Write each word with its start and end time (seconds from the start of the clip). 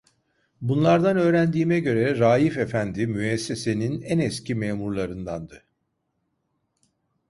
Bunlardan 0.61 1.17
öğrendiğime 1.17 1.79
göre, 1.79 2.19
Raif 2.19 2.57
efendi 2.57 3.07
müessesenin 3.07 4.01
en 4.01 4.19
eski 4.19 4.55
memurlarındandı. 4.55 5.65